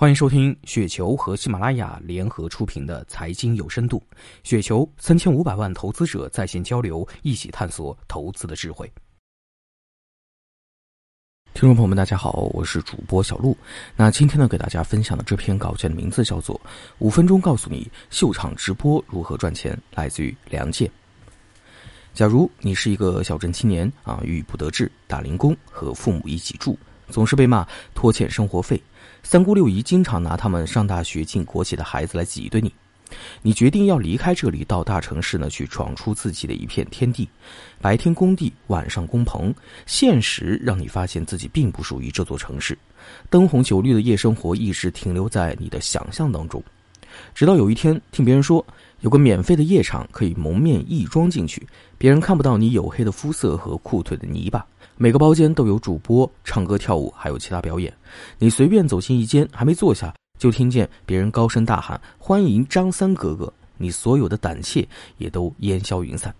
[0.00, 4.00] 欢迎收听雪球和喜马拉雅联合出品的《财经有深度》，
[4.44, 8.88] 雪球三千五百万投资者在线交流，一起探索投资的智慧。
[11.52, 13.56] 听众朋友们，大家好，我是主播小璐。
[13.96, 16.54] 那今天呢，给大家分享的这篇稿件的名字叫做
[17.00, 20.88] 《五分钟告诉你秀场直播如何赚钱》，来自于梁健。
[22.14, 26.78] 假如你是一个小镇青年啊，郁郁不得志，打零工，和父母一起住，
[27.10, 28.80] 总是被骂拖欠生活费。
[29.22, 32.72] 三姑六姨经常拿他们上大学进国企的孩子来挤兑你，
[33.42, 37.28] 你决定要离开这里，到大城市呢去闯出自己的一片天地。
[37.80, 39.52] 白天工地，晚上工棚，
[39.86, 42.78] 现实让你发现自己并不属于这座城市。
[43.28, 46.62] 灯红酒绿的夜生活一直停留在你的想象当中，
[47.34, 48.64] 直到有一天听别人说
[49.00, 51.66] 有个免费的夜场可以蒙面异装进去，
[51.98, 54.64] 别人看不到你黝黑的肤色和裤腿的泥巴。
[55.00, 57.94] 每个包间都有主播唱歌跳舞，还有其他表演。
[58.36, 64.86] 你随便走进一间，还没坐下，就听见别人高声大喊：“欢迎张三哥哥！”你所有的胆怯
[65.18, 66.34] 也都烟消云散。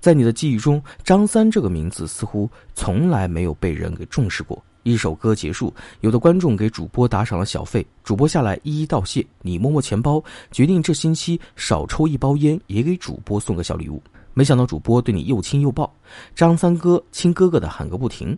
[0.00, 4.60] 在你的记忆中，张三这个名字似乎从来没有被人给重视过。
[4.82, 9.24] 一首歌结束，有的观众给主播打赏了小费，主播下来一一道谢。
[9.42, 14.02] 你摸摸钱包，决定这星期少抽一包烟，也给主播送个小礼物。
[14.34, 15.92] 没想到主播对你又亲又抱，
[16.34, 18.36] 张三哥亲哥哥的喊个不停。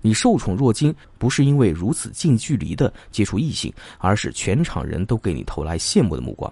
[0.00, 6.50] 你受宠若惊，不是因为如此近距离的接触异性，而是全场人都给你投来羡慕的目光。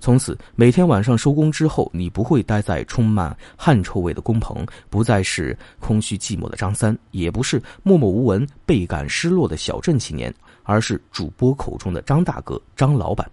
[0.00, 13.30] 从此，每天晚上收工之后，你不会待在充满汗臭味的工棚，不再是空虚寂寞的张三，也不是默默无闻、倍感失落的小镇青年，而是主播口中的张大哥、张老板。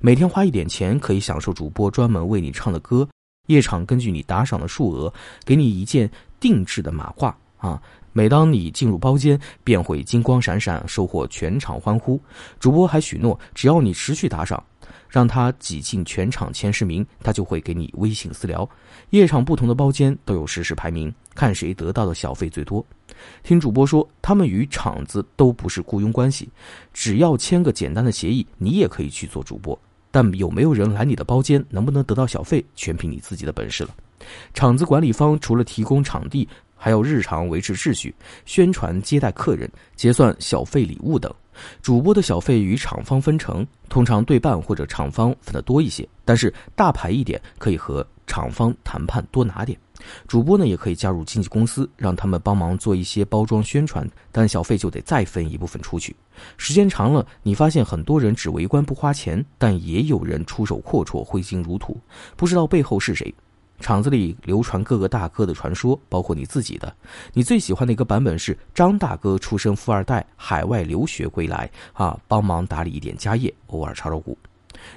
[0.00, 3.06] 每天花一点钱，可以享受主播专门为你唱的歌。
[3.46, 5.12] 夜场根据你打赏的数额，
[5.44, 7.80] 给你一件定制的马褂啊！
[8.12, 12.18] 每当你进入包间，便会金光闪闪，收获全场欢呼。
[12.58, 14.62] 主播还许诺，只要你持续打赏，
[15.08, 18.66] 让他挤进全场前十名，他就会给你微信私聊。
[19.10, 22.84] 夜场不同的包间都有实时排名，看谁得到的小费最多。
[23.42, 26.48] 听主播说，他们与场子都不是雇佣关系，
[26.94, 29.78] 只要签个简单的协议，你也可以去做主播。
[30.16, 33.90] 但有没有人来你的包间，能不能得到小费，全凭你自己的本事了。
[34.54, 38.14] 场子管理方除了提供场地，还要日常维持秩序、
[38.46, 41.30] 宣传、接待客人、结算小费、礼物等。
[41.82, 49.78] 主播的小费与厂方分成，通常对半或者厂方分得多一些，但是大牌一点可以和厂方谈判多拿点。
[50.28, 56.14] 主播呢，也可以加入经纪公司，让他们帮忙做一些包装宣传，但小费就得再分一部分出去。
[56.58, 61.98] 时间长了，你发现很多人只围观不花钱，但也有人出手阔绰、挥金如土，
[62.36, 63.34] 不知道背后是谁。
[63.78, 66.94] 厂子里流传各个大哥的传说，包括你自己的。
[67.32, 74.36] 你最喜欢的一个版本是张大哥出身富二代，海外留学归来啊，帮忙打理一点家业，偶尔炒炒股。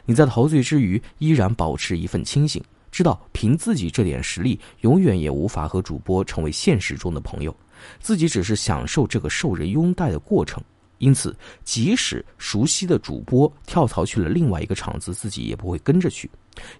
[0.05, 2.61] 你在陶醉之余，依然保持一份清醒。
[2.91, 7.55] 知道凭自己这点实力，永远也无法和主播成为现实中的朋友，
[7.99, 10.61] 自己只是享受这个受人拥戴的过程。
[10.97, 11.33] 因此，
[11.63, 16.29] 即使熟悉的主播跳槽去了另外一个场子，自己也不会跟着去，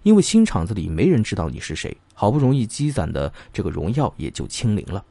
[0.02, 5.02] 因为新场子里没人知道你是谁，好不容易积攒的这个荣耀也就清零了。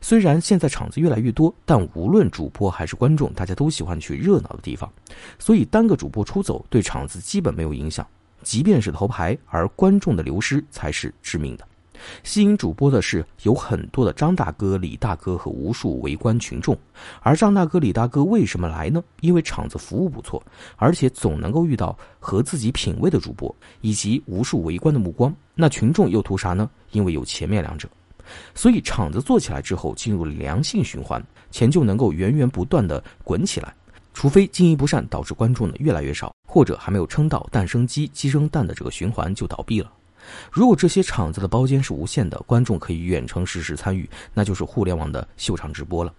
[0.00, 4.92] 虽然现在场子越来越多，但无论主播还是观众，大家都喜欢去热闹的地方，
[5.38, 8.06] 所以单个主播出走对场子基本没有影响。
[8.42, 11.66] 即便是头牌，而观众的流失才是致命的。
[12.22, 16.78] 吸引主播的是有很多的张大哥、李大哥和无数围观群众。
[17.20, 19.02] 而张大哥、李大哥为什么来呢？
[19.20, 20.40] 因为场子服务不错，
[20.76, 25.34] 而且总能够遇到合自己品味的主播，以及无数围观的目光。
[25.56, 26.70] 那群众又图啥呢？
[26.92, 27.88] 因为有前面两者，
[28.54, 33.74] 所以场子做起来之后进入了良性循环，钱就能够源源不断的滚起来。
[34.18, 39.92] 除非经营不善导致观众呢越来越少，或者还没有撑到蛋生鸡，鸡生蛋的这个循环就倒闭了。
[40.50, 46.12] 如果这些场子的包间是无限的，观众可以远程实时参与，那就是互联网的秀场直播了。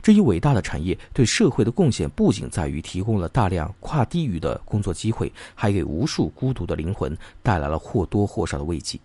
[0.00, 8.98] 这一伟大的产业对社会的贡献不仅在于提供了大量跨地域的工作机会，还给无数孤独的灵魂带来了或多或少的慰藉。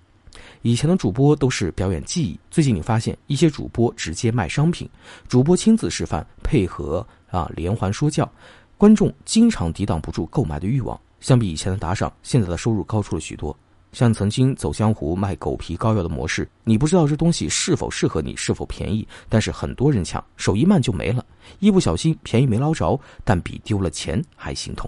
[0.62, 4.90] 以前的主播都是表演技艺，最近你发现一些主播直接卖商品，
[5.28, 7.06] 主播亲自示范，配合。
[7.30, 8.30] 啊，连环说教，
[8.78, 11.00] 观众经常抵挡不住购买的欲望。
[11.20, 13.58] 相比以前的打赏，现在的收入高出了许多。
[13.94, 21.26] 像曾经走江湖卖狗皮膏药的模式，你不知道这东西是否适合你，是否便宜，但是很多人抢，手一慢就没了。
[21.60, 24.88] 一不小心便宜没捞着，但比丢了钱还心痛。